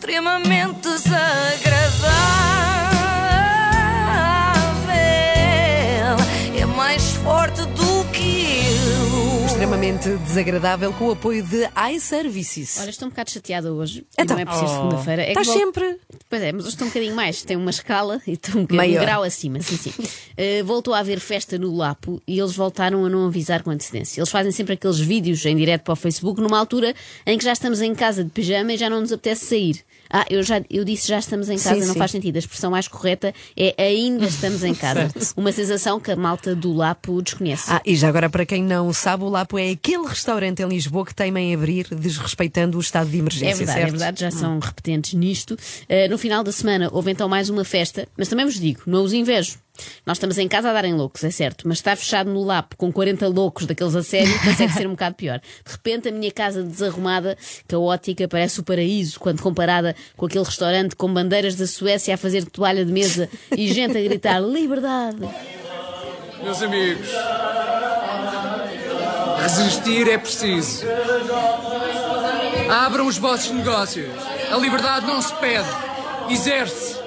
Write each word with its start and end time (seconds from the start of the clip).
extremamente 0.00 0.88
desagradável. 0.88 2.59
Desagradável 9.98 10.92
com 10.92 11.06
o 11.08 11.12
apoio 11.12 11.42
de 11.42 11.68
iServices. 11.94 12.78
Olha, 12.80 12.90
estou 12.90 13.06
um 13.06 13.10
bocado 13.10 13.30
chateada 13.30 13.72
hoje. 13.72 14.04
Então. 14.18 14.36
não 14.36 14.42
é 14.42 14.44
preciso 14.46 14.72
segunda-feira. 14.72 15.22
É 15.22 15.28
Estás 15.30 15.46
vol- 15.46 15.56
sempre. 15.58 15.96
Pois 16.28 16.42
é, 16.42 16.52
mas 16.52 16.62
hoje 16.62 16.70
estou 16.74 16.86
um 16.86 16.90
bocadinho 16.90 17.14
mais. 17.16 17.42
Tem 17.42 17.56
uma 17.56 17.70
escala 17.70 18.20
e 18.26 18.32
estou 18.32 18.56
um, 18.60 18.62
bocadinho- 18.62 18.82
um 18.82 18.94
Maior. 18.94 19.00
grau 19.04 19.22
acima. 19.22 19.60
Sim, 19.60 19.76
sim. 19.76 19.92
Eh, 20.36 20.62
voltou 20.62 20.94
a 20.94 21.00
haver 21.00 21.20
festa 21.20 21.58
no 21.58 21.74
Lapo 21.76 22.22
e 22.26 22.38
eles 22.38 22.52
voltaram 22.56 23.04
a 23.04 23.08
não 23.10 23.26
avisar 23.26 23.62
com 23.62 23.70
antecedência. 23.70 24.20
Eles 24.20 24.30
fazem 24.30 24.50
sempre 24.52 24.72
aqueles 24.74 24.98
vídeos 24.98 25.44
em 25.44 25.54
direto 25.54 25.82
para 25.82 25.92
o 25.92 25.96
Facebook 25.96 26.40
numa 26.40 26.58
altura 26.58 26.94
em 27.26 27.36
que 27.36 27.44
já 27.44 27.52
estamos 27.52 27.82
em 27.82 27.94
casa 27.94 28.24
de 28.24 28.30
pijama 28.30 28.72
e 28.72 28.76
já 28.78 28.88
não 28.88 29.00
nos 29.02 29.12
apetece 29.12 29.44
sair. 29.44 29.84
Ah, 30.10 30.26
eu, 30.28 30.42
já, 30.42 30.60
eu 30.68 30.84
disse 30.84 31.06
já 31.06 31.18
estamos 31.18 31.48
em 31.48 31.56
casa, 31.56 31.80
Sim, 31.80 31.86
não 31.86 31.92
sim. 31.92 31.98
faz 31.98 32.10
sentido. 32.10 32.36
A 32.36 32.38
expressão 32.40 32.70
mais 32.70 32.88
correta 32.88 33.32
é 33.56 33.74
ainda 33.78 34.24
estamos 34.24 34.64
em 34.64 34.74
casa. 34.74 35.08
Uma 35.36 35.52
sensação 35.52 36.00
que 36.00 36.10
a 36.10 36.16
malta 36.16 36.54
do 36.54 36.72
Lapo 36.72 37.22
desconhece. 37.22 37.70
Ah, 37.70 37.80
e 37.84 37.94
já 37.94 38.08
agora, 38.08 38.28
para 38.28 38.44
quem 38.44 38.62
não 38.62 38.92
sabe, 38.92 39.24
o 39.24 39.28
Lapo 39.28 39.58
é 39.58 39.70
aquele 39.70 40.06
restaurante 40.06 40.62
em 40.62 40.68
Lisboa 40.68 41.06
que 41.06 41.14
teima 41.14 41.40
em 41.40 41.54
abrir, 41.54 41.86
desrespeitando 41.94 42.76
o 42.76 42.80
estado 42.80 43.08
de 43.08 43.18
emergência. 43.18 43.50
É 43.52 43.54
verdade, 43.54 43.78
certo? 43.78 43.88
é 43.88 43.90
verdade, 43.90 44.20
já 44.20 44.30
são 44.30 44.58
repetentes 44.58 45.14
nisto. 45.14 45.54
Uh, 45.54 46.10
no 46.10 46.18
final 46.18 46.42
da 46.42 46.52
semana 46.52 46.88
houve 46.92 47.10
então 47.10 47.28
mais 47.28 47.48
uma 47.48 47.64
festa, 47.64 48.08
mas 48.16 48.28
também 48.28 48.44
vos 48.44 48.58
digo, 48.58 48.82
não 48.86 49.04
os 49.04 49.12
invejo. 49.12 49.58
Nós 50.06 50.16
estamos 50.16 50.38
em 50.38 50.48
casa 50.48 50.70
a 50.70 50.72
darem 50.72 50.94
loucos, 50.94 51.24
é 51.24 51.30
certo, 51.30 51.66
mas 51.66 51.78
estar 51.78 51.96
fechado 51.96 52.30
no 52.30 52.42
lapo 52.42 52.76
com 52.76 52.92
40 52.92 53.28
loucos 53.28 53.66
daqueles 53.66 53.94
a 53.94 54.02
sério 54.02 54.32
consegue 54.44 54.72
ser 54.72 54.86
um 54.86 54.92
bocado 54.92 55.14
pior. 55.14 55.40
De 55.64 55.72
repente, 55.72 56.08
a 56.08 56.12
minha 56.12 56.30
casa 56.32 56.62
desarrumada, 56.62 57.36
caótica, 57.66 58.28
parece 58.28 58.60
o 58.60 58.62
paraíso 58.62 59.18
quando 59.18 59.42
comparada 59.42 59.94
com 60.16 60.26
aquele 60.26 60.44
restaurante 60.44 60.96
com 60.96 61.12
bandeiras 61.12 61.56
da 61.56 61.66
Suécia 61.66 62.14
a 62.14 62.16
fazer 62.16 62.44
toalha 62.46 62.84
de 62.84 62.92
mesa 62.92 63.28
e 63.56 63.72
gente 63.72 63.96
a 63.96 64.02
gritar 64.02 64.40
liberdade. 64.40 65.18
Meus 66.42 66.62
amigos, 66.62 67.08
resistir 69.42 70.08
é 70.08 70.18
preciso. 70.18 70.84
Abram 72.70 73.06
os 73.06 73.18
vossos 73.18 73.50
negócios. 73.50 74.08
A 74.50 74.56
liberdade 74.56 75.06
não 75.06 75.20
se 75.20 75.34
pede, 75.34 75.68
exerce. 76.28 76.99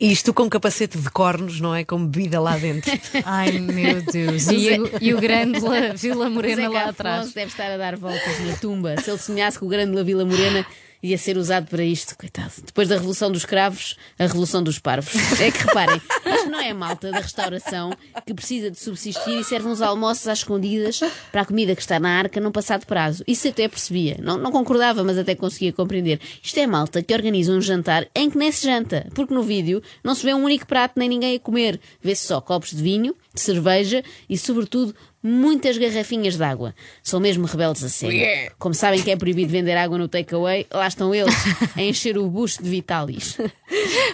Isto 0.00 0.32
com 0.32 0.48
capacete 0.48 0.96
de 0.98 1.10
cornos, 1.10 1.60
não 1.60 1.74
é? 1.74 1.84
Com 1.84 2.06
bebida 2.06 2.40
lá 2.40 2.56
dentro. 2.56 2.90
Ai 3.24 3.58
meu 3.58 4.00
Deus. 4.02 4.46
E, 4.48 4.70
o- 4.80 4.90
e 5.00 5.12
o 5.12 5.20
Grândola 5.20 5.92
Vila 5.94 6.30
Morena 6.30 6.62
Zé 6.62 6.68
lá 6.68 6.78
Afonso 6.80 6.90
atrás. 6.92 7.32
deve 7.34 7.50
estar 7.50 7.70
a 7.70 7.76
dar 7.76 7.96
voltas 7.96 8.40
na 8.46 8.56
tumba. 8.56 8.94
Se 9.00 9.10
ele 9.10 9.18
sonhasse 9.18 9.58
que 9.58 9.64
o 9.64 9.68
grande 9.68 9.94
La 9.94 10.02
Vila 10.02 10.24
Morena 10.24 10.64
ia 11.02 11.16
ser 11.16 11.36
usado 11.36 11.66
para 11.68 11.82
isto, 11.82 12.16
coitado. 12.16 12.52
Depois 12.64 12.88
da 12.88 12.96
Revolução 12.96 13.30
dos 13.30 13.44
Cravos, 13.44 13.96
a 14.18 14.24
Revolução 14.24 14.62
dos 14.62 14.78
Parvos. 14.78 15.14
É 15.40 15.50
que 15.50 15.58
reparem, 15.58 16.00
isto 16.26 16.50
não 16.50 16.60
é 16.60 16.70
a 16.70 16.74
malta 16.74 17.10
da 17.10 17.20
restauração 17.20 17.90
que 18.26 18.34
precisa 18.34 18.70
de 18.70 18.78
subsistir 18.78 19.40
e 19.40 19.44
serve 19.44 19.68
uns 19.68 19.80
almoços 19.80 20.26
às 20.28 20.38
escondidas 20.38 21.00
para 21.32 21.42
a 21.42 21.44
comida 21.44 21.74
que 21.74 21.80
está 21.80 21.98
na 21.98 22.10
arca 22.10 22.40
não 22.40 22.52
passar 22.52 22.78
de 22.78 22.86
prazo. 22.86 23.24
Isso 23.26 23.48
até 23.48 23.68
percebia. 23.68 24.16
Não, 24.20 24.36
não 24.36 24.52
concordava, 24.52 25.02
mas 25.02 25.18
até 25.18 25.34
conseguia 25.34 25.72
compreender. 25.72 26.20
Isto 26.42 26.58
é 26.58 26.66
malta 26.66 27.02
que 27.02 27.14
organiza 27.14 27.52
um 27.52 27.60
jantar 27.60 28.06
em 28.14 28.30
que 28.30 28.36
nem 28.36 28.52
se 28.52 28.66
janta, 28.66 29.06
porque 29.14 29.32
no 29.32 29.42
vídeo 29.42 29.82
não 30.04 30.14
se 30.14 30.24
vê 30.24 30.34
um 30.34 30.44
único 30.44 30.66
prato 30.66 30.94
nem 30.96 31.08
ninguém 31.08 31.36
a 31.36 31.40
comer. 31.40 31.80
Vê-se 32.02 32.26
só 32.26 32.40
copos 32.40 32.70
de 32.70 32.82
vinho, 32.82 33.14
cerveja 33.40 34.02
e, 34.28 34.36
sobretudo, 34.38 34.94
muitas 35.22 35.76
garrafinhas 35.76 36.36
de 36.36 36.42
água. 36.42 36.74
São 37.02 37.20
mesmo 37.20 37.46
rebeldes 37.46 37.82
a 37.84 37.88
sério. 37.88 38.52
Como 38.58 38.74
sabem 38.74 39.02
que 39.02 39.10
é 39.10 39.16
proibido 39.16 39.50
vender 39.52 39.76
água 39.76 39.98
no 39.98 40.08
takeaway, 40.08 40.66
lá 40.72 40.86
estão 40.86 41.14
eles 41.14 41.34
a 41.76 41.82
encher 41.82 42.16
o 42.18 42.28
busto 42.28 42.62
de 42.62 42.70
Vitalis. 42.70 43.36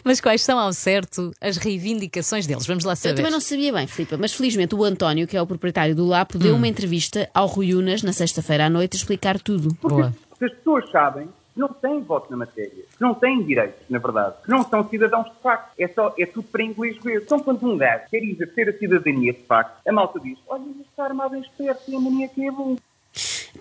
Mas 0.04 0.20
quais 0.20 0.42
são 0.42 0.58
ao 0.58 0.72
certo 0.72 1.32
as 1.40 1.56
reivindicações 1.56 2.46
deles? 2.46 2.66
Vamos 2.66 2.84
lá 2.84 2.92
Eu 2.92 2.96
saber. 2.96 3.16
também 3.16 3.30
não 3.32 3.40
sabia 3.40 3.72
bem, 3.72 3.86
Filipe, 3.86 4.16
mas 4.16 4.32
felizmente 4.32 4.74
o 4.74 4.84
António, 4.84 5.26
que 5.26 5.36
é 5.36 5.42
o 5.42 5.46
proprietário 5.46 5.94
do 5.94 6.04
Lapo, 6.04 6.38
deu 6.38 6.54
uma 6.54 6.68
entrevista 6.68 7.28
ao 7.32 7.46
Rui 7.46 7.74
Unas 7.74 8.02
na 8.02 8.12
sexta-feira 8.12 8.66
à 8.66 8.70
noite 8.70 8.96
a 8.96 8.98
explicar 8.98 9.38
tudo. 9.40 9.76
Boa. 9.80 10.14
Se 10.38 10.44
as 10.44 10.52
pessoas 10.52 10.90
sabem 10.90 11.28
que 11.56 11.60
não 11.60 11.68
têm 11.68 12.02
voto 12.02 12.30
na 12.30 12.36
matéria, 12.36 12.84
que 12.84 13.00
não 13.00 13.14
têm 13.14 13.42
direitos, 13.42 13.80
na 13.88 13.98
verdade, 13.98 14.34
que 14.44 14.50
não 14.50 14.62
são 14.62 14.86
cidadãos 14.86 15.24
de 15.24 15.40
facto, 15.42 15.72
é, 15.78 15.88
só, 15.88 16.14
é 16.18 16.26
tudo 16.26 16.46
para 16.48 16.62
inglês 16.62 16.98
ver. 17.02 17.22
Então, 17.22 17.40
quando 17.40 17.66
um 17.66 17.78
gajo 17.78 18.04
quer 18.10 18.22
exercer 18.22 18.68
a 18.68 18.72
cidadania 18.74 19.32
de 19.32 19.42
facto, 19.42 19.80
a 19.88 19.90
malta 19.90 20.20
diz: 20.20 20.38
Olha, 20.46 20.62
está 20.82 21.04
armado 21.04 21.34
em 21.34 21.40
esperto 21.40 21.90
e 21.90 21.96
a 21.96 22.00
mania 22.00 22.28
que 22.28 22.46
é 22.46 22.50
bom. 22.50 22.76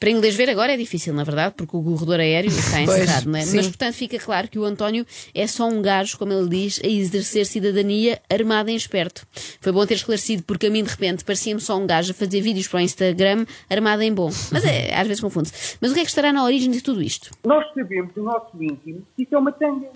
Para 0.06 0.12
inglês 0.12 0.36
ver 0.36 0.52
agora 0.52 0.72
é 0.72 0.78
difícil, 0.78 1.16
na 1.16 1.24
verdade, 1.24 1.56
porque 1.58 1.76
o 1.76 1.82
corredor 1.82 2.20
aéreo 2.20 2.52
está 2.52 2.78
encerrado, 2.80 3.26
não 3.28 3.40
é? 3.40 3.44
Mas, 3.44 3.66
portanto, 3.66 3.96
fica 3.96 4.20
claro 4.20 4.48
que 4.48 4.60
o 4.60 4.64
António 4.64 5.04
é 5.34 5.48
só 5.48 5.68
um 5.68 5.82
gajo, 5.82 6.16
como 6.20 6.32
ele 6.32 6.48
diz, 6.48 6.80
a 6.84 6.88
exercer 6.88 7.48
cidadania 7.48 8.22
armado 8.32 8.70
em 8.70 8.76
esperto. 8.76 9.26
Foi 9.60 9.72
bom 9.72 9.84
ter 9.84 9.96
esclarecido, 9.96 10.44
porque 10.44 10.68
a 10.68 10.70
mim, 10.70 10.84
de 10.84 10.92
repente, 10.92 11.26
parecia-me 11.26 11.60
só 11.60 11.76
um 11.76 11.88
gajo 11.88 12.12
a 12.12 12.14
fazer 12.14 12.40
vídeos 12.40 12.68
para 12.68 12.78
o 12.78 12.82
Instagram 12.82 13.48
armado 13.68 14.04
em 14.04 14.14
bom. 14.14 14.30
Mas 14.52 14.64
é, 14.64 14.94
às 14.94 15.08
vezes 15.08 15.22
confunde-se. 15.22 15.76
Mas 15.82 15.90
o 15.90 15.96
que 15.96 16.02
é 16.02 16.04
que 16.04 16.10
estará 16.10 16.32
na 16.32 16.44
origem 16.44 16.70
de 16.70 16.84
tudo 16.84 17.02
isto? 17.02 17.32
Nós 17.44 17.66
sabemos 17.74 18.14
do 18.14 18.22
nosso 18.22 18.56
íntimo 18.62 19.02
que 19.16 19.24
isso 19.24 19.34
é 19.34 19.40
uma 19.40 19.54
tanga. 19.54 19.88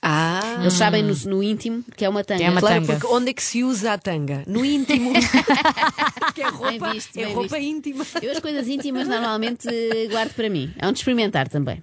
Ah, 0.00 0.58
Eles 0.60 0.74
sabem 0.74 1.02
no, 1.02 1.14
no 1.26 1.42
íntimo 1.42 1.82
que 1.96 2.04
é 2.04 2.08
uma 2.08 2.22
tanga. 2.22 2.44
é 2.44 2.50
uma 2.50 2.60
claro, 2.60 2.80
tanga. 2.86 2.92
porque 2.98 3.14
onde 3.14 3.30
é 3.30 3.32
que 3.32 3.42
se 3.42 3.64
usa 3.64 3.94
a 3.94 3.98
tanga? 3.98 4.42
No 4.46 4.64
íntimo. 4.64 5.12
que 6.34 6.42
é 6.42 6.48
roupa, 6.48 6.92
visto, 6.92 7.16
é 7.18 7.24
roupa 7.32 7.58
íntima. 7.58 8.06
Eu 8.22 8.32
as 8.32 8.38
coisas 8.38 8.68
íntimas 8.68 9.08
normalmente 9.08 9.68
eh, 9.68 10.06
guardo 10.08 10.34
para 10.34 10.48
mim. 10.48 10.72
É 10.78 10.86
um 10.86 10.92
de 10.92 10.98
experimentar 10.98 11.48
também. 11.48 11.82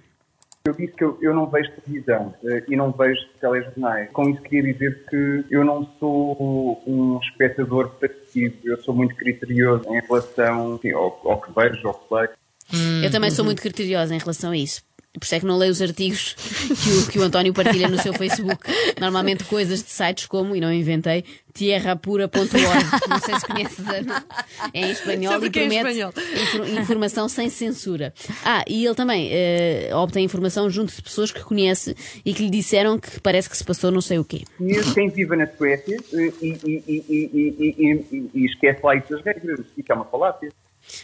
Eu 0.64 0.72
disse 0.72 0.94
que 0.94 1.04
eu, 1.04 1.16
eu 1.22 1.32
não 1.34 1.46
vejo 1.48 1.70
televisão 1.84 2.34
eh, 2.44 2.64
e 2.68 2.74
não 2.74 2.90
vejo 2.90 3.20
telejornais. 3.40 4.10
Com 4.12 4.30
isso 4.30 4.42
queria 4.42 4.72
dizer 4.72 5.04
que 5.08 5.44
eu 5.50 5.64
não 5.64 5.88
sou 6.00 6.82
um 6.86 7.18
espectador 7.22 7.90
passivo. 7.90 8.56
Eu 8.64 8.82
sou 8.82 8.94
muito 8.94 9.14
criterioso 9.14 9.84
em 9.88 10.00
relação 10.00 10.76
enfim, 10.76 10.92
ao, 10.92 11.20
ao 11.24 11.40
que 11.40 11.52
vejo, 11.54 11.86
ao 11.86 11.94
que 11.94 12.14
leio. 12.14 12.30
Eu 13.04 13.10
também 13.12 13.30
sou 13.30 13.44
muito 13.44 13.62
criteriosa 13.62 14.14
em 14.14 14.18
relação 14.18 14.50
a 14.50 14.56
isso. 14.56 14.82
Por 15.18 15.24
isso 15.24 15.34
é 15.34 15.40
que 15.40 15.46
não 15.46 15.56
leio 15.56 15.72
os 15.72 15.80
artigos 15.82 16.34
que 16.82 16.90
o, 16.90 17.06
que 17.12 17.18
o 17.18 17.22
António 17.22 17.52
partilha 17.54 17.88
no 17.88 17.98
seu 18.00 18.12
Facebook. 18.12 18.58
Normalmente 19.00 19.44
coisas 19.44 19.82
de 19.82 19.90
sites 19.90 20.26
como, 20.26 20.54
e 20.54 20.60
não 20.60 20.72
inventei, 20.72 21.24
tierrapura.org. 21.54 23.08
Não 23.08 23.18
sei 23.18 23.38
se 23.38 23.46
conheces 23.46 23.84
a. 23.88 24.24
É 24.74 24.80
em 24.86 24.90
espanhol 24.90 25.32
e 25.40 25.44
é 25.44 25.48
em 25.48 25.50
promete 25.50 25.76
espanhol. 25.76 26.12
infor- 26.42 26.68
informação 26.80 27.28
sem 27.28 27.48
censura. 27.50 28.12
Ah, 28.44 28.64
e 28.68 28.84
ele 28.84 28.94
também 28.94 29.28
eh, 29.32 29.90
obtém 29.94 30.24
informação 30.24 30.68
junto 30.70 30.94
de 30.94 31.02
pessoas 31.02 31.30
que 31.32 31.40
conhece 31.42 31.96
e 32.24 32.34
que 32.34 32.42
lhe 32.42 32.50
disseram 32.50 32.98
que 32.98 33.20
parece 33.20 33.48
que 33.48 33.56
se 33.56 33.64
passou 33.64 33.90
não 33.90 34.00
sei 34.00 34.18
o 34.18 34.24
quê. 34.24 34.42
Conheço 34.58 34.94
quem 34.94 35.08
vive 35.08 35.34
na 35.36 35.46
Suécia 35.46 35.96
eh, 36.12 36.32
e, 36.42 36.46
e- 36.48 36.84
e- 36.86 37.04
e- 37.08 37.30
e- 37.32 37.74
e- 37.78 38.06
e- 38.12 38.30
e 38.34 38.44
esquece 38.46 38.80
lá 38.84 38.94
isso 38.96 39.08
das 39.10 39.22
regras. 39.24 39.60
Isso 39.76 39.90
é 39.90 39.94
uma 39.94 40.04
falácia. 40.04 40.50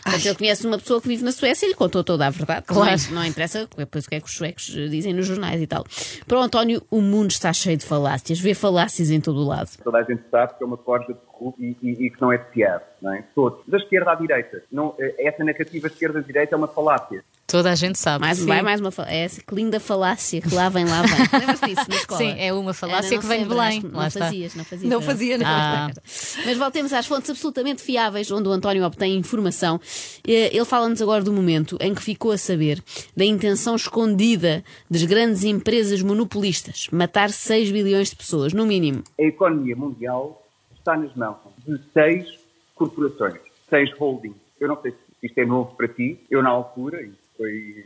Portanto, 0.02 0.26
ele 0.26 0.34
conhece 0.34 0.66
uma 0.66 0.78
pessoa 0.78 1.00
que 1.00 1.08
vive 1.08 1.24
na 1.24 1.32
Suécia 1.32 1.66
e 1.66 1.70
lhe 1.70 1.74
contou 1.74 2.02
toda 2.02 2.26
a 2.26 2.30
verdade. 2.30 2.66
Claro. 2.66 3.00
Não, 3.08 3.16
não 3.16 3.24
interessa 3.24 3.68
depois 3.76 4.04
o 4.04 4.08
que 4.08 4.14
é 4.16 4.20
que 4.20 4.26
os 4.26 4.34
suecos 4.34 4.74
eh, 4.76 4.88
dizem 4.88 5.12
nos 5.12 5.26
jornais 5.26 5.60
e 5.60 5.66
tal. 5.66 5.84
Para 6.26 6.38
o 6.38 6.42
António, 6.42 6.82
o 6.90 7.00
mundo 7.00 7.30
está 7.30 7.52
cheio 7.52 7.76
de 7.76 7.84
falácias. 7.84 8.38
Vê 8.38 8.54
falácias 8.54 9.10
em 9.10 9.20
todo 9.20 9.40
o 9.40 9.46
lado. 9.46 9.70
Toda 9.82 9.98
a 9.98 10.02
gente 10.02 10.22
sabe 10.30 10.56
que 10.56 10.64
é 10.64 10.66
uma 10.66 10.76
corja 10.76 11.12
de 11.12 11.20
e, 11.58 11.76
e- 11.82 12.06
e 12.06 12.10
que 12.10 12.20
não 12.20 12.32
é 12.32 12.38
de 12.38 12.48
fiar. 12.50 12.82
Não 13.00 13.12
é? 13.12 13.24
Todos. 13.34 13.60
Da 13.66 13.78
esquerda 13.78 14.12
à 14.12 14.14
direita. 14.14 14.62
Não, 14.70 14.94
eh, 14.98 15.26
essa 15.26 15.42
narrativa 15.42 15.88
esquerda-direita 15.88 16.54
é 16.54 16.56
uma 16.58 16.68
falácia. 16.68 17.24
Toda 17.48 17.70
a 17.70 17.74
gente 17.74 17.98
sabe. 17.98 18.24
Mais, 18.24 18.38
Sim. 18.38 18.46
vai 18.46 18.62
mais 18.62 18.80
uma 18.80 18.90
falácia. 18.90 19.14
É 19.16 19.24
essa 19.24 19.42
que 19.42 19.54
linda 19.54 19.78
falácia 19.80 20.40
que 20.40 20.54
lá 20.54 20.68
vem, 20.68 20.84
lá 20.86 21.02
vem. 21.02 21.18
Lembras-te 21.40 21.66
disso 21.66 21.86
na 21.90 21.96
escola? 21.96 22.18
Sim, 22.18 22.34
é 22.38 22.52
uma 22.52 22.72
falácia 22.72 23.10
Ana, 23.14 23.20
que 23.20 23.26
vem 23.26 23.42
de 23.42 23.48
Belém. 23.48 23.82
Não 23.82 24.06
está. 24.06 24.20
fazias, 24.20 24.54
não 24.54 24.64
fazias. 24.64 24.90
Não 24.90 25.00
não. 25.00 25.06
fazia, 25.06 25.36
não. 25.38 25.46
Ah. 25.46 25.90
Mas 26.46 26.56
voltemos 26.56 26.92
às 26.92 27.06
fontes 27.06 27.28
absolutamente 27.28 27.82
fiáveis 27.82 28.30
onde 28.30 28.48
o 28.48 28.52
António 28.52 28.84
obtém 28.84 29.16
informação. 29.16 29.80
Eh, 30.26 30.54
Ele 30.56 30.64
fala-nos 30.64 31.02
agora 31.02 31.22
do 31.24 31.32
momento 31.32 31.76
em 31.80 31.92
que 31.94 32.02
ficou 32.02 32.30
a 32.30 32.38
saber 32.38 32.82
da 33.16 33.24
intenção 33.24 33.74
escondida 33.74 34.64
das 34.88 35.04
grandes 35.04 35.44
empresas 35.44 36.00
monopolistas 36.02 36.86
matar 36.92 37.30
6 37.30 37.70
bilhões 37.70 38.10
de 38.10 38.16
pessoas, 38.16 38.52
no 38.54 38.64
mínimo. 38.64 39.02
A 39.18 39.24
economia 39.24 39.76
mundial 39.76 40.41
está 40.82 40.96
nas 40.96 41.14
mãos 41.14 41.36
de 41.66 41.78
seis 41.92 42.26
corporações, 42.74 43.40
seis 43.70 43.90
holdings. 43.98 44.36
Eu 44.60 44.68
não 44.68 44.80
sei 44.82 44.90
se 44.92 44.98
isto 45.26 45.38
é 45.38 45.46
novo 45.46 45.74
para 45.76 45.88
ti. 45.88 46.18
Eu, 46.30 46.42
na 46.42 46.50
altura, 46.50 47.02
isso 47.02 47.16
foi, 47.36 47.84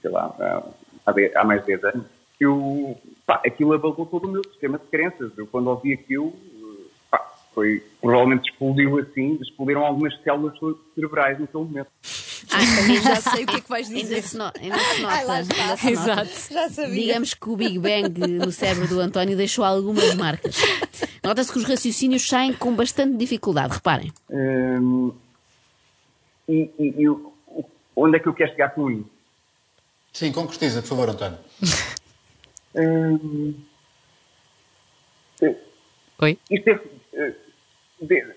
sei 0.00 0.10
lá, 0.10 0.34
há, 1.06 1.12
há 1.40 1.44
mais 1.44 1.60
de 1.60 1.66
10 1.76 1.84
anos, 1.94 2.06
eu, 2.40 2.96
pá, 3.26 3.40
aquilo 3.46 3.72
abalou 3.72 4.06
todo 4.06 4.26
o 4.26 4.30
meu 4.30 4.42
sistema 4.48 4.78
de 4.78 4.84
crenças. 4.86 5.32
Eu, 5.36 5.46
quando 5.46 5.68
ouvi 5.68 5.92
aquilo, 5.92 6.32
pá, 7.10 7.18
foi, 7.54 7.82
provavelmente 8.00 8.50
explodiu 8.50 8.98
assim, 8.98 9.38
explodiram 9.40 9.84
algumas 9.84 10.16
células 10.22 10.54
cerebrais 10.94 11.38
naquele 11.38 11.64
momento. 11.64 11.88
Já 13.04 13.16
sei 13.16 13.44
o 13.44 13.46
que 13.46 13.56
é 13.56 13.60
que 13.60 13.68
vais 13.68 13.88
Ainda 13.88 14.00
dizer. 14.00 14.22
se, 14.22 14.36
no- 14.36 14.52
ainda 14.60 14.78
se 14.78 15.00
nota. 15.00 15.14
ainda 15.32 15.44
se 15.44 15.58
nota. 15.68 15.90
Exato. 15.90 16.52
Já 16.52 16.68
sabia. 16.68 16.94
Digamos 16.94 17.34
que 17.34 17.48
o 17.48 17.56
Big 17.56 17.78
Bang 17.78 18.20
no 18.30 18.50
cérebro 18.50 18.88
do 18.88 19.00
António 19.00 19.36
deixou 19.36 19.64
algumas 19.64 20.12
marcas. 20.16 20.56
Nota-se 21.22 21.52
que 21.52 21.58
os 21.58 21.64
raciocínios 21.64 22.26
saem 22.28 22.52
com 22.52 22.74
bastante 22.74 23.16
dificuldade, 23.16 23.74
reparem. 23.74 24.12
Hum, 24.30 25.12
e, 26.48 26.68
e- 26.78 26.94
e 27.04 27.08
onde 27.94 28.16
é 28.16 28.20
que 28.20 28.26
eu 28.28 28.34
quero 28.34 28.50
chegar 28.50 28.70
com 28.70 28.90
isso? 28.90 29.08
Sim, 30.12 30.32
concretiza, 30.32 30.82
por 30.82 30.88
favor, 30.88 31.08
António. 31.10 31.38
Hum, 32.74 33.54
eh, 35.42 35.56
Oi? 36.20 36.38
isto 36.50 36.68
é. 36.70 36.80
eh, 37.14 37.34
de- 38.00 38.36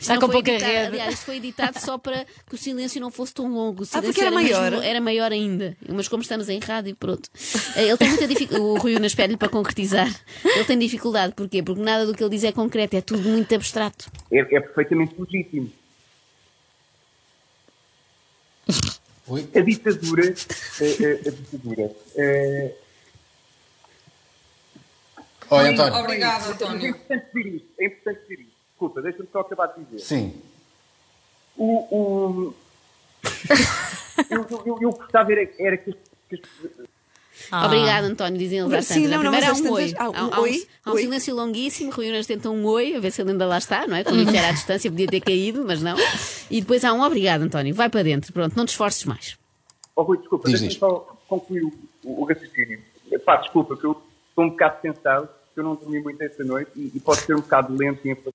Está 0.00 0.18
com 0.18 0.28
pouca 0.28 0.50
editado- 0.50 0.72
rede. 0.72 0.86
Aliás, 0.88 1.14
isto 1.14 1.24
foi 1.26 1.36
editado 1.36 1.78
só 1.80 1.96
para 1.98 2.24
que 2.48 2.54
o 2.54 2.58
silêncio 2.58 3.00
não 3.00 3.10
fosse 3.10 3.32
tão 3.34 3.48
longo. 3.52 3.82
O 3.82 3.86
silêncio 3.86 4.08
porque 4.12 4.20
era 4.20 4.30
mesmo- 4.30 4.56
maior. 4.60 4.84
era 4.84 5.00
maior 5.00 5.32
ainda. 5.32 5.76
Mas 5.88 6.08
como 6.08 6.22
estamos 6.22 6.48
em 6.48 6.58
rádio, 6.58 6.94
pronto. 6.96 7.28
Eh, 7.76 7.84
Ele 7.88 7.96
tem 7.96 8.08
muita 8.08 8.26
dificuldade. 8.26 8.62
O 8.64 8.76
Rui 8.78 8.94
Unas 8.96 9.14
pede-lhe 9.14 9.36
para 9.36 9.48
concretizar. 9.48 10.08
Ele 10.44 10.64
tem 10.64 10.78
dificuldade. 10.78 11.34
Porquê? 11.34 11.62
Porque 11.62 11.82
nada 11.82 12.06
do 12.06 12.14
que 12.14 12.22
ele 12.22 12.30
diz 12.30 12.44
é 12.44 12.52
concreto. 12.52 12.96
É 12.96 13.00
tudo 13.00 13.28
muito 13.28 13.54
abstrato. 13.54 14.10
é, 14.30 14.38
é 14.40 14.60
perfeitamente 14.60 15.14
legítimo. 15.18 15.72
Oi? 19.28 19.48
A 19.54 19.60
ditadura. 19.60 20.24
eh, 20.24 20.96
eh, 21.00 21.28
a 21.28 21.30
ditadura. 21.30 21.90
eh, 22.16 22.74
Oi, 25.50 25.68
António. 25.68 25.94
Obrigado, 26.00 26.48
É 26.50 26.52
António. 26.52 26.86
importante 26.90 27.26
dizer 27.34 27.54
isto. 27.56 27.68
É 27.78 27.86
importante 27.86 28.20
dizer 28.22 28.40
isto. 28.40 28.47
Acabar 29.40 29.66
de 29.68 29.84
dizer. 29.84 29.98
Sim. 30.00 30.34
O, 31.56 31.64
o... 31.96 32.54
eu, 34.30 34.46
eu, 34.50 34.62
eu, 34.66 34.78
eu 34.82 34.90
gostava 34.92 35.32
era, 35.32 35.48
era 35.58 35.76
que, 35.76 35.92
que 36.30 36.40
Ah. 37.52 37.66
Obrigado, 37.66 38.04
António, 38.04 38.36
dizem 38.38 38.58
eles 38.58 38.72
às 38.72 38.86
Sim, 38.86 39.04
tantas. 39.04 39.10
não, 39.10 39.22
não, 39.22 39.30
Primeiro 39.30 39.46
há 39.46 39.48
mas 39.50 39.60
um 39.60 39.72
oi. 39.72 39.94
há 39.96 40.08
um 40.08 40.12
Há, 40.12 40.18
há 40.18 40.40
um, 40.40 40.42
oi, 40.42 40.68
há 40.84 40.90
um 40.90 40.94
oi. 40.94 41.02
silêncio 41.02 41.34
longuíssimo. 41.36 41.90
Rui 41.92 42.08
Unas 42.10 42.26
tenta 42.26 42.50
um 42.50 42.64
oi, 42.66 42.96
a 42.96 43.00
ver 43.00 43.10
se 43.12 43.22
ele 43.22 43.30
ainda 43.30 43.46
lá 43.46 43.58
está, 43.58 43.86
não 43.86 43.96
é? 43.96 44.02
Como 44.04 44.20
isso 44.20 44.34
era 44.36 44.48
à 44.48 44.52
distância, 44.52 44.90
podia 44.90 45.06
ter 45.06 45.20
caído, 45.20 45.64
mas 45.64 45.80
não. 45.82 45.96
E 46.50 46.60
depois 46.60 46.84
há 46.84 46.92
um 46.92 47.00
obrigado, 47.02 47.42
António. 47.42 47.74
Vai 47.74 47.88
para 47.88 48.02
dentro. 48.02 48.32
Pronto, 48.32 48.56
não 48.56 48.66
te 48.66 48.70
esforces 48.70 49.04
mais. 49.04 49.36
Oh, 49.94 50.02
Rui, 50.02 50.18
desculpa, 50.18 50.48
deixa-me 50.48 50.72
só 50.72 51.16
concluir 51.28 51.62
o, 51.64 51.72
o, 52.04 52.22
o 52.22 52.24
raciocínio. 52.24 52.80
Pá, 53.24 53.36
desculpa, 53.36 53.76
que 53.76 53.84
eu 53.84 53.92
estou 54.30 54.44
um 54.44 54.50
bocado 54.50 54.80
cansado, 54.82 55.28
que 55.54 55.60
eu 55.60 55.64
não 55.64 55.74
dormi 55.76 56.00
muito 56.00 56.20
esta 56.22 56.44
noite 56.44 56.70
e, 56.76 56.90
e 56.94 57.00
pode 57.00 57.20
ser 57.20 57.34
um 57.34 57.40
bocado 57.40 57.74
lento 57.74 58.06
em 58.06 58.14
fazer 58.16 58.34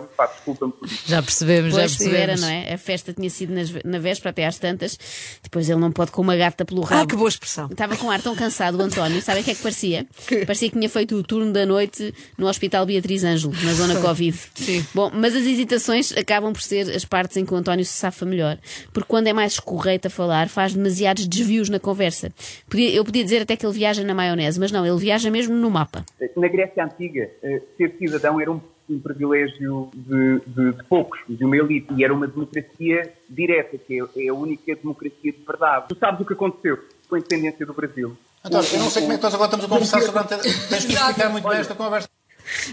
sonho. 0.00 0.08
Pá, 0.16 0.26
desculpa-me 0.26 0.72
por 0.72 0.86
isso. 0.86 1.02
Já 1.06 1.22
percebemos, 1.22 1.70
já 1.74 1.80
Pois 1.80 2.00
era, 2.00 2.08
percebemos. 2.10 2.40
não 2.40 2.48
é? 2.48 2.72
A 2.74 2.78
festa 2.78 3.12
tinha 3.12 3.30
sido 3.30 3.54
nas- 3.54 3.72
na 3.84 3.98
véspera 3.98 4.30
até 4.30 4.46
às 4.46 4.58
tantas. 4.58 4.98
Depois 5.42 5.68
ele 5.68 5.80
não 5.80 5.92
pode 5.92 6.10
com 6.10 6.22
uma 6.22 6.36
gata 6.36 6.64
pelo 6.64 6.82
Ah, 6.84 6.88
rabo. 6.88 7.08
que 7.08 7.16
boa 7.16 7.28
expressão. 7.28 7.68
Estava 7.70 7.96
com 7.96 8.06
um 8.06 8.10
ar 8.10 8.20
tão 8.22 8.34
cansado, 8.34 8.78
o 8.78 8.82
António. 8.82 9.20
Sabem 9.22 9.42
o 9.42 9.44
que 9.44 9.50
é 9.50 9.54
que 9.54 9.62
parecia? 9.62 10.06
Parecia 10.46 10.68
que 10.70 10.76
tinha 10.76 10.88
feito 10.88 11.14
o 11.16 11.22
turno 11.22 11.52
da 11.52 11.64
noite 11.66 12.12
no 12.38 12.46
Hospital 12.46 12.86
Beatriz 12.86 13.24
Ângelo, 13.24 13.52
na 13.62 13.72
zona 13.74 13.94
Covid. 14.02 14.38
Sim. 14.54 14.84
Bom, 14.94 15.10
mas 15.14 15.34
as 15.34 15.44
hesitações 15.44 16.12
acabam 16.16 16.52
por 16.52 16.62
ser 16.62 16.90
as 16.90 17.04
partes 17.04 17.36
em 17.36 17.44
que 17.44 17.52
o 17.52 17.56
António 17.56 17.84
se 17.84 17.92
safa 17.92 18.24
melhor. 18.24 18.58
Porque 18.92 19.08
quando 19.08 19.26
é 19.26 19.32
mais 19.32 19.52
escorreito 19.54 20.08
a 20.08 20.10
falar, 20.10 20.48
faz 20.48 20.74
demasiados 20.74 21.26
desvios 21.26 21.68
na 21.68 21.78
conversa. 21.78 22.32
Podia- 22.68 22.90
eu 22.90 23.04
podia 23.04 23.22
dizer 23.24 23.42
até 23.42 23.56
que 23.56 23.64
ele 23.64 23.72
viaja 23.74 24.02
na 24.04 24.14
maionese, 24.14 24.58
mas 24.58 24.70
não, 24.72 24.84
ele 24.86 24.98
viaja 24.98 25.30
mesmo 25.30 25.54
no 25.54 25.70
mapa. 25.70 26.04
Na 26.36 26.48
Grécia 26.48 26.84
Antiga, 26.84 27.30
eh, 27.42 27.62
ser 27.76 27.94
cidadão 27.98 28.40
era 28.40 28.50
um, 28.50 28.60
um 28.88 28.98
privilégio 28.98 29.90
de, 29.94 30.40
de- 30.46 30.72
de 30.72 30.84
poucos, 30.84 31.18
de 31.28 31.44
uma 31.44 31.56
elite, 31.56 31.92
e 31.96 32.04
era 32.04 32.12
uma 32.12 32.26
democracia 32.26 33.12
direta, 33.28 33.78
que 33.78 34.00
é, 34.00 34.24
é 34.24 34.28
a 34.28 34.34
única 34.34 34.74
democracia 34.76 35.32
de 35.32 35.38
verdade. 35.46 35.86
Tu 35.88 35.96
sabes 35.98 36.20
o 36.20 36.24
que 36.24 36.32
aconteceu 36.34 36.78
com 37.08 37.14
a 37.14 37.18
independência 37.18 37.64
do 37.66 37.72
Brasil? 37.74 38.16
António, 38.44 38.68
eu 38.74 38.78
não 38.80 38.90
sei 38.90 39.02
como 39.02 39.14
é 39.14 39.16
que 39.16 39.22
nós 39.22 39.34
agora 39.34 39.46
estamos 39.48 39.64
a 39.64 39.68
conversar 39.68 40.00
sobre 40.02 40.18
a 40.18 40.22
antena. 40.22 40.42
Tens 40.68 40.86
de 40.86 40.92
explicar 40.94 41.30
muito 41.30 41.48
bem 41.48 41.58
esta 41.58 41.74
conversa. 41.74 42.08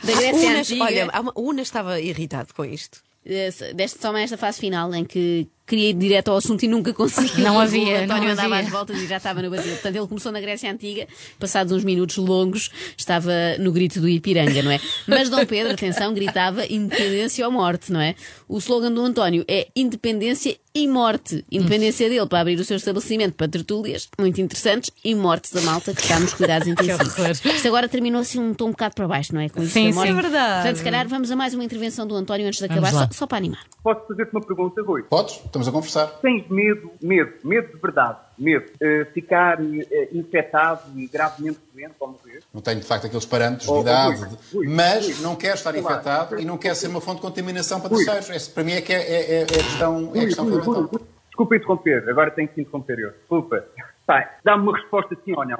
Da 0.03 0.13
Grécia 0.13 0.49
Unas, 0.49 0.59
Antiga. 0.71 0.83
olha, 0.83 1.21
uma- 1.21 1.31
o 1.35 1.41
Unas 1.49 1.67
estava 1.67 1.99
irritado 2.01 2.53
com 2.53 2.65
isto. 2.65 3.01
Eh, 3.25 3.49
deste 3.73 4.01
só 4.01 4.15
esta 4.17 4.35
fase 4.37 4.59
final 4.59 4.93
em 4.93 5.05
que 5.05 5.47
queria 5.71 5.89
ir 5.89 5.93
direto 5.93 6.29
ao 6.29 6.37
assunto 6.37 6.63
e 6.63 6.67
nunca 6.67 6.93
conseguiu. 6.93 7.43
Não 7.43 7.57
havia, 7.59 8.01
O 8.01 8.03
António 8.03 8.23
não 8.25 8.31
andava 8.31 8.55
havia. 8.55 8.67
às 8.67 8.69
voltas 8.71 8.97
e 9.01 9.07
já 9.07 9.17
estava 9.17 9.41
no 9.41 9.49
Brasil. 9.49 9.71
Portanto, 9.71 9.95
ele 9.95 10.07
começou 10.07 10.31
na 10.31 10.41
Grécia 10.41 10.71
Antiga, 10.71 11.07
passados 11.39 11.71
uns 11.71 11.83
minutos 11.83 12.17
longos, 12.17 12.69
estava 12.97 13.31
no 13.59 13.71
grito 13.71 13.99
do 14.01 14.09
Ipiranga, 14.09 14.61
não 14.61 14.71
é? 14.71 14.79
Mas 15.07 15.29
Dom 15.29 15.45
Pedro, 15.45 15.73
atenção, 15.73 16.13
gritava 16.13 16.65
independência 16.65 17.45
ou 17.45 17.51
morte, 17.51 17.91
não 17.91 18.01
é? 18.01 18.15
O 18.47 18.57
slogan 18.57 18.91
do 18.91 19.01
António 19.01 19.45
é 19.47 19.67
independência 19.75 20.57
e 20.73 20.87
morte. 20.87 21.45
Independência 21.51 22.09
dele 22.09 22.25
para 22.27 22.39
abrir 22.39 22.59
o 22.59 22.63
seu 22.63 22.77
estabelecimento 22.77 23.35
para 23.35 23.47
tertúlias, 23.47 24.09
muito 24.19 24.41
interessantes, 24.41 24.91
e 25.03 25.13
morte 25.13 25.53
da 25.53 25.61
malta 25.61 25.93
que 25.93 26.01
está 26.01 26.19
nos 26.19 26.33
cuidados 26.33 26.67
intensivos. 26.67 27.45
Isto 27.45 27.67
agora 27.67 27.87
terminou 27.87 28.21
assim 28.21 28.39
um 28.39 28.53
tom 28.53 28.71
um 28.71 28.71
bocado 28.71 28.95
para 28.95 29.07
baixo, 29.07 29.35
não 29.35 29.41
é? 29.41 29.49
Com 29.49 29.61
isso 29.61 29.73
Sim, 29.73 29.91
sim. 29.91 30.07
É 30.07 30.13
verdade. 30.13 30.61
Portanto, 30.61 30.77
se 30.77 30.83
calhar 30.83 31.07
vamos 31.07 31.29
a 31.29 31.35
mais 31.35 31.53
uma 31.53 31.63
intervenção 31.63 32.07
do 32.07 32.15
António 32.15 32.47
antes 32.47 32.59
de 32.59 32.67
Vamos 32.67 32.83
acabar, 32.87 33.07
só, 33.07 33.19
só 33.19 33.27
para 33.27 33.37
animar. 33.37 33.65
Posso 33.83 34.07
fazer-te 34.07 34.31
uma 34.31 34.41
pergunta, 34.41 34.81
Rui? 34.81 35.03
Podes? 35.03 35.41
Estamos 35.43 35.67
a 35.67 35.71
conversar. 35.71 36.07
Tens 36.21 36.47
medo, 36.49 36.91
medo, 37.01 37.33
medo 37.43 37.73
de 37.73 37.81
verdade, 37.81 38.17
medo, 38.41 38.65
eh, 38.81 39.05
ficar 39.13 39.59
eh, 39.61 40.09
infectado 40.11 40.81
e 40.95 41.07
gravemente 41.07 41.59
doente 41.73 41.93
ao 41.99 42.07
morrer? 42.09 42.41
Não 42.53 42.61
tenho, 42.61 42.79
de 42.79 42.85
facto, 42.85 43.05
aqueles 43.05 43.25
parâmetros 43.25 43.67
Oh, 43.69 43.73
de 43.73 43.77
oh, 43.79 43.81
idade, 43.81 44.15
Rui, 44.19 44.29
de- 44.29 44.55
Rui, 44.55 44.67
mas 44.67 45.05
Rui. 45.05 45.15
não 45.23 45.35
quero 45.35 45.55
estar 45.55 45.75
infectado 45.77 46.39
e 46.39 46.45
não 46.45 46.57
quero 46.57 46.75
ser 46.75 46.87
uma 46.87 47.01
fonte 47.01 47.17
de 47.17 47.21
contaminação 47.21 47.79
para 47.79 47.89
Rui. 47.89 48.03
terceiros. 48.05 48.29
Esse, 48.29 48.49
para 48.49 48.63
mim 48.63 48.73
é 48.73 48.81
que 48.81 48.93
é, 48.93 48.99
é, 49.01 49.39
é 49.41 49.43
a 49.43 49.45
questão, 49.47 50.11
é 50.15 50.19
a 50.19 50.25
questão 50.25 50.45
fundamental. 50.45 50.89
Desculpa 51.27 51.55
interromper, 51.55 52.09
agora 52.09 52.31
tenho 52.31 52.47
que 52.47 52.61
interromper 52.61 52.99
eu. 52.99 53.11
Desculpa. 53.11 53.63
Dá-me 54.43 54.63
uma 54.63 54.77
resposta 54.77 55.15
sim 55.23 55.33
ou 55.33 55.45
não. 55.45 55.57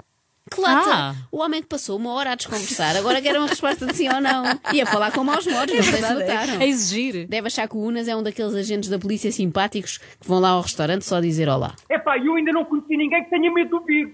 Claro, 0.52 0.92
Ah. 0.92 1.16
o 1.32 1.40
homem 1.40 1.62
que 1.62 1.68
passou 1.68 1.98
uma 1.98 2.12
hora 2.12 2.34
a 2.34 2.36
desconversar, 2.36 2.96
agora 2.98 3.22
quer 3.22 3.38
uma 3.38 3.48
resposta 3.48 3.86
de 3.86 3.96
sim 3.96 4.10
ou 4.10 4.20
não. 4.20 4.44
E 4.74 4.82
a 4.82 4.86
falar 4.86 5.12
com 5.12 5.24
maus 5.24 5.48
modos, 5.48 5.74
não 5.74 5.82
sei 5.84 6.02
se 6.04 6.14
notaram. 6.14 6.60
A 6.60 6.66
exigir. 6.66 7.26
Deve 7.28 7.48
achar 7.48 7.68
que 7.70 7.76
o 7.78 7.80
Unas 7.82 8.08
é 8.08 8.16
um 8.16 8.22
daqueles 8.22 8.54
agentes 8.54 8.90
da 8.90 9.00
polícia 9.00 9.32
simpáticos 9.32 9.98
que 10.20 10.28
vão 10.28 10.40
lá 10.40 10.50
ao 10.50 10.62
restaurante 10.62 11.06
só 11.06 11.20
dizer 11.22 11.48
olá. 11.48 11.74
É 11.90 11.98
pá, 11.98 12.18
eu 12.18 12.36
ainda 12.36 12.52
não 12.52 12.66
conheci 12.66 12.98
ninguém 12.98 13.24
que 13.24 13.30
tenha 13.30 13.52
medo 13.52 13.70
do 13.80 13.86
vírus. 13.86 14.14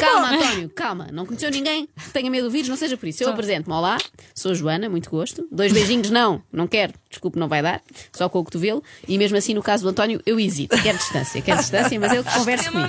Calma, 0.00 0.32
António, 0.34 0.68
calma. 0.70 1.08
Não 1.12 1.24
conheceu 1.24 1.48
ninguém 1.48 1.86
que 1.86 2.10
tenha 2.10 2.28
medo 2.28 2.46
do 2.48 2.50
vírus, 2.50 2.68
não 2.68 2.76
seja 2.76 2.96
por 2.96 3.06
isso. 3.08 3.22
Eu 3.22 3.28
apresento-me. 3.30 3.72
Olá, 3.76 3.98
sou 4.34 4.50
a 4.50 4.54
Joana, 4.54 4.88
muito 4.88 5.08
gosto. 5.08 5.46
Dois 5.52 5.72
beijinhos, 5.72 6.10
não, 6.10 6.42
não 6.52 6.66
quero. 6.66 6.92
Desculpe, 7.08 7.38
não 7.38 7.46
vai 7.48 7.62
dar. 7.62 7.80
Só 8.12 8.28
com 8.28 8.40
o 8.40 8.44
cotovelo. 8.44 8.82
E 9.06 9.16
mesmo 9.16 9.36
assim, 9.38 9.54
no 9.54 9.62
caso 9.62 9.84
do 9.84 9.90
António, 9.90 10.20
eu 10.26 10.40
hesito. 10.40 10.76
Quero 10.82 10.98
distância, 10.98 11.40
quero 11.40 11.60
distância, 11.60 12.00
mas 12.00 12.12
ele 12.12 12.24
que 12.24 12.34
conversa 12.34 12.70
comigo. 12.72 12.88